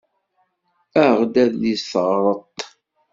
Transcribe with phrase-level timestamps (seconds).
[1.05, 2.59] Aɣ-d adlis teɣreḍ-t.